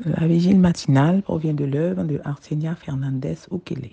[0.00, 3.90] La vigile matinale provient de l'œuvre de Arsenia Fernandez Ukele.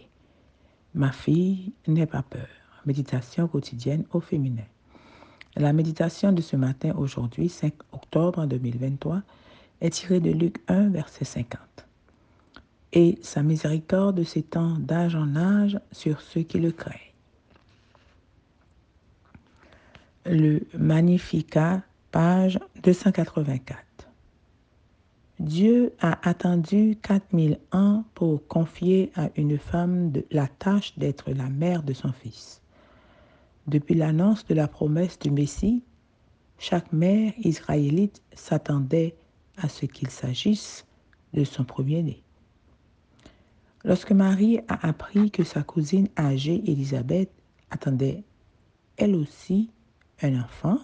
[0.95, 2.47] Ma fille, n'aie pas peur.
[2.85, 4.63] Méditation quotidienne au féminin.
[5.57, 9.21] La méditation de ce matin, aujourd'hui, 5 octobre 2023,
[9.81, 11.59] est tirée de Luc 1, verset 50.
[12.93, 16.97] Et sa miséricorde s'étend d'âge en âge sur ceux qui le craignent.
[20.25, 21.81] Le Magnificat,
[22.11, 23.88] page 284.
[25.39, 31.81] Dieu a attendu 4000 ans pour confier à une femme la tâche d'être la mère
[31.81, 32.61] de son fils.
[33.65, 35.81] Depuis l'annonce de la promesse du Messie,
[36.57, 39.15] chaque mère israélite s'attendait
[39.55, 40.85] à ce qu'il s'agisse
[41.33, 42.21] de son premier-né.
[43.85, 47.31] Lorsque Marie a appris que sa cousine âgée Élisabeth
[47.71, 48.25] attendait
[48.97, 49.69] elle aussi
[50.21, 50.79] un enfant,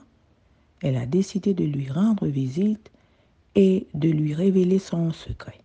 [0.82, 2.90] elle a décidé de lui rendre visite
[3.56, 5.60] et de lui révéler son secret.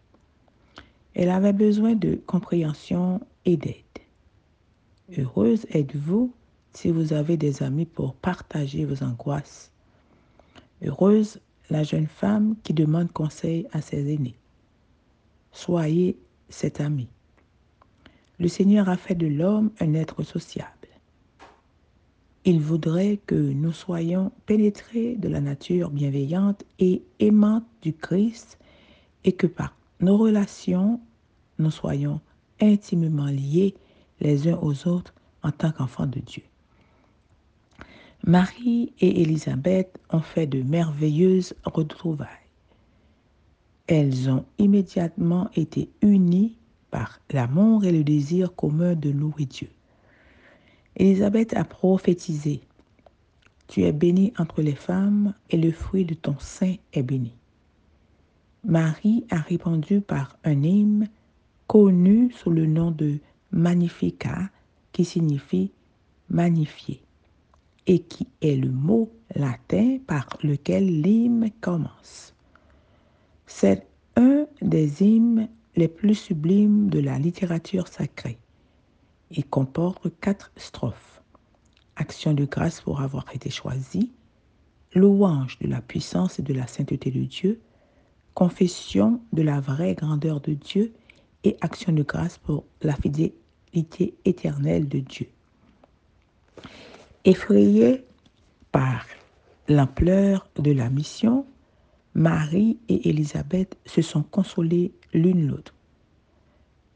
[1.15, 3.77] Elle avait besoin de compréhension et d'aide.
[5.19, 6.33] Heureuse êtes-vous
[6.73, 9.73] si vous avez des amis pour partager vos angoisses.
[10.83, 14.37] Heureuse la jeune femme qui demande conseil à ses aînés.
[15.53, 16.17] Soyez
[16.49, 17.09] cet ami.
[18.39, 20.80] Le Seigneur a fait de l'homme un être sociable.
[22.47, 28.59] Il voudrait que nous soyons pénétrés de la nature bienveillante et aimante du Christ
[29.25, 31.01] et que par nos relations,
[31.59, 32.21] nous soyons
[32.61, 33.75] intimement liés
[34.21, 36.43] les uns aux autres en tant qu'enfants de Dieu.
[38.27, 42.29] Marie et Élisabeth ont fait de merveilleuses retrouvailles.
[43.87, 46.57] Elles ont immédiatement été unies
[46.91, 49.69] par l'amour et le désir commun de louer Dieu.
[50.97, 52.61] Élisabeth a prophétisé.
[53.69, 57.35] Tu es bénie entre les femmes et le fruit de ton sein est béni.
[58.65, 61.09] Marie a répondu par un hymne
[61.67, 63.19] connu sous le nom de
[63.53, 64.51] Magnificat
[64.93, 65.73] qui signifie
[66.29, 67.01] magnifier
[67.87, 72.35] et qui est le mot latin par lequel l'hymne commence.
[73.47, 78.39] C'est un des hymnes les plus sublimes de la littérature sacrée.
[79.31, 81.23] Il comporte quatre strophes.
[81.97, 84.11] Action de grâce pour avoir été choisi,
[84.95, 87.61] louange de la puissance et de la sainteté de Dieu,
[88.35, 90.93] confession de la vraie grandeur de Dieu
[91.45, 95.29] et action de grâce pour la fidélité éternelle de Dieu.
[97.25, 98.05] Effrayés
[98.73, 99.05] par
[99.69, 101.47] l'ampleur de la mission,
[102.15, 105.75] Marie et Élisabeth se sont consolées l'une l'autre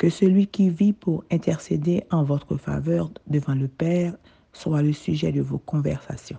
[0.05, 4.15] que celui qui vit pour intercéder en votre faveur devant le Père
[4.53, 6.37] soit le sujet de vos conversations.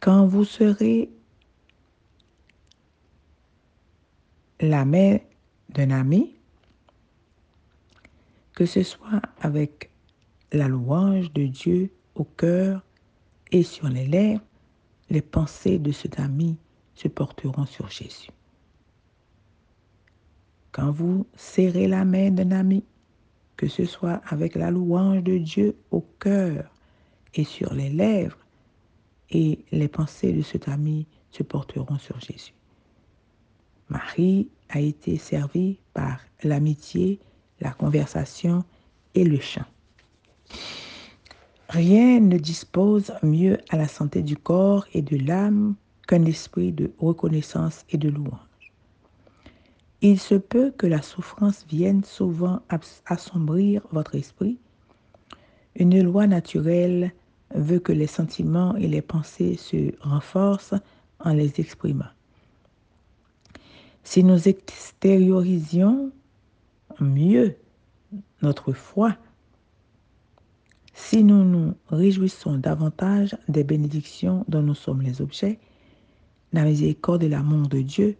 [0.00, 1.08] Quand vous serez
[4.58, 5.20] la mère
[5.68, 6.34] d'un ami,
[8.56, 9.92] que ce soit avec
[10.50, 12.82] la louange de Dieu au cœur
[13.52, 14.42] et sur les lèvres,
[15.10, 16.56] les pensées de cet ami
[16.96, 18.32] se porteront sur Jésus.
[20.72, 22.84] Quand vous serrez la main d'un ami,
[23.56, 26.70] que ce soit avec la louange de Dieu au cœur
[27.34, 28.38] et sur les lèvres,
[29.30, 32.54] et les pensées de cet ami se porteront sur Jésus.
[33.88, 37.20] Marie a été servie par l'amitié,
[37.60, 38.64] la conversation
[39.14, 39.66] et le chant.
[41.68, 45.74] Rien ne dispose mieux à la santé du corps et de l'âme
[46.08, 48.49] qu'un esprit de reconnaissance et de louange.
[50.02, 52.62] Il se peut que la souffrance vienne souvent
[53.04, 54.58] assombrir votre esprit.
[55.76, 57.12] Une loi naturelle
[57.54, 60.74] veut que les sentiments et les pensées se renforcent
[61.18, 62.08] en les exprimant.
[64.02, 66.10] Si nous extériorisions
[66.98, 67.56] mieux
[68.40, 69.16] notre foi,
[70.94, 75.58] si nous nous réjouissons davantage des bénédictions dont nous sommes les objets,
[76.52, 78.16] la miséricorde et l'amour de Dieu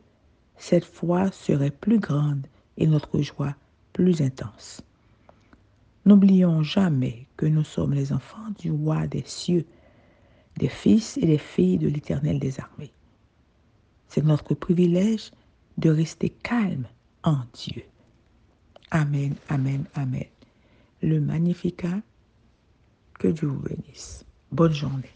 [0.61, 2.47] cette foi serait plus grande
[2.77, 3.57] et notre joie
[3.95, 4.83] plus intense.
[6.05, 9.65] N'oublions jamais que nous sommes les enfants du roi des cieux,
[10.59, 12.93] des fils et des filles de l'Éternel des armées.
[14.09, 15.31] C'est notre privilège
[15.79, 16.87] de rester calme
[17.23, 17.83] en Dieu.
[18.91, 20.27] Amen, amen, amen.
[21.03, 22.03] Le Magnificat,
[23.19, 24.27] que Dieu vous bénisse.
[24.53, 25.11] Bonne journée.